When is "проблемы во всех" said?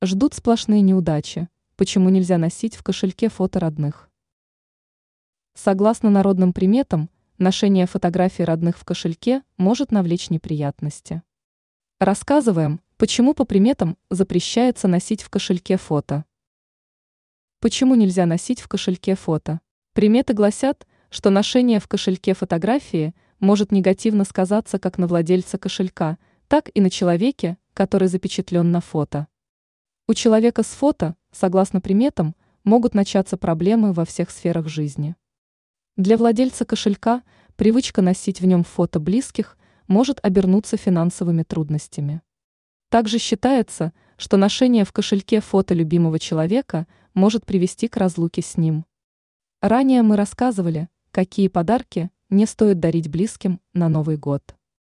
33.36-34.30